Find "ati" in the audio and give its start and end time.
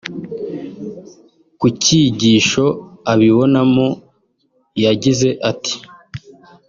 5.51-5.75